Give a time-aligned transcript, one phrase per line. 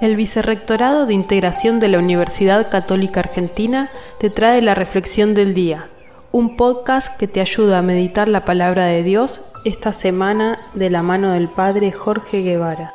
[0.00, 3.88] El Vicerrectorado de Integración de la Universidad Católica Argentina
[4.20, 5.88] te trae la Reflexión del Día,
[6.32, 11.02] un podcast que te ayuda a meditar la palabra de Dios esta semana de la
[11.02, 12.92] mano del Padre Jorge Guevara.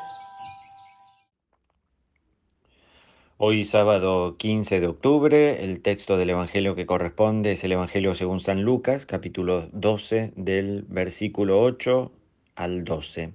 [3.37, 8.39] Hoy sábado 15 de octubre, el texto del Evangelio que corresponde es el Evangelio según
[8.39, 12.11] San Lucas, capítulo 12, del versículo 8
[12.53, 13.33] al 12.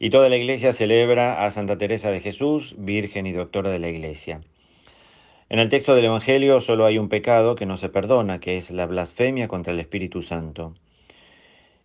[0.00, 3.88] Y toda la iglesia celebra a Santa Teresa de Jesús, Virgen y Doctora de la
[3.88, 4.40] Iglesia.
[5.48, 8.70] En el texto del Evangelio solo hay un pecado que no se perdona, que es
[8.70, 10.74] la blasfemia contra el Espíritu Santo.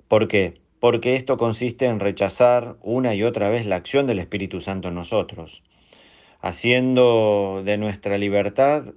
[0.08, 0.62] ¿Por qué?
[0.80, 4.95] Porque esto consiste en rechazar una y otra vez la acción del Espíritu Santo en
[4.95, 5.64] nosotros,
[6.40, 8.94] haciendo de nuestra libertad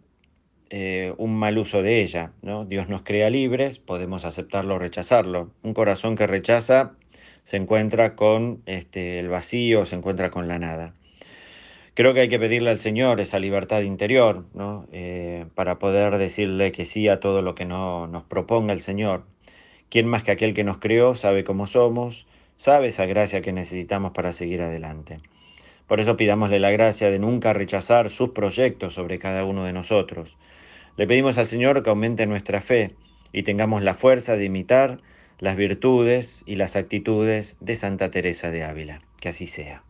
[0.69, 2.33] eh, un mal uso de ella.
[2.43, 2.67] ¿no?
[2.67, 5.53] Dios nos crea libres, podemos aceptarlo o rechazarlo.
[5.63, 6.96] Un corazón que rechaza
[7.47, 10.95] se encuentra con este, el vacío, se encuentra con la nada.
[11.95, 14.89] Creo que hay que pedirle al Señor esa libertad interior, ¿no?
[14.91, 19.23] Eh, para poder decirle que sí a todo lo que no, nos proponga el Señor.
[19.91, 22.27] ¿Quién más que aquel que nos creó sabe cómo somos,
[22.57, 25.21] sabe esa gracia que necesitamos para seguir adelante?
[25.87, 30.37] Por eso pidámosle la gracia de nunca rechazar sus proyectos sobre cada uno de nosotros.
[30.97, 32.97] Le pedimos al Señor que aumente nuestra fe
[33.33, 34.99] y tengamos la fuerza de imitar
[35.39, 39.03] las virtudes y las actitudes de Santa Teresa de Ávila.
[39.21, 39.86] Que así sea.